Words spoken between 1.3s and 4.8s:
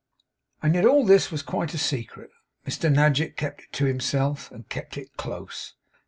was quite a secret. Mr Nadgett kept it to himself, and